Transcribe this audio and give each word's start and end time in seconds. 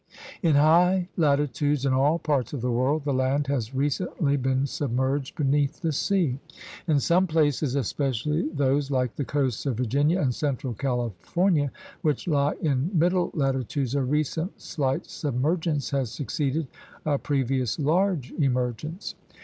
In 0.41 0.55
high 0.55 1.09
latitudes 1.15 1.85
in 1.85 1.93
all 1.93 2.17
parts 2.17 2.53
of 2.53 2.61
the 2.61 2.71
world 2.71 3.03
the 3.05 3.13
land 3.13 3.45
has 3.45 3.75
recently 3.75 4.35
been 4.35 4.65
submerged 4.65 5.35
beneath 5.35 5.79
the 5.81 5.91
sea. 5.91 6.39
86 6.41 6.41
THE 6.41 6.41
RED 6.41 6.41
MAN'S 6.41 6.67
CONTINENT 6.67 6.95
In 6.95 6.99
some 6.99 7.27
places, 7.27 7.75
especially 7.75 8.49
those 8.51 8.89
like 8.89 9.15
the 9.15 9.23
coasts 9.23 9.67
of 9.67 9.77
Virginia 9.77 10.19
and 10.19 10.33
central 10.33 10.73
California 10.73 11.71
which 12.01 12.27
lie 12.27 12.55
in 12.63 12.89
middle 12.97 13.29
latitudes, 13.35 13.93
a 13.93 14.01
recent 14.01 14.59
slight 14.59 15.05
submergence 15.05 15.91
has 15.91 16.11
succeeded 16.11 16.65
a 17.05 17.19
previous 17.19 17.77
large 17.77 18.31
emergence. 18.39 19.13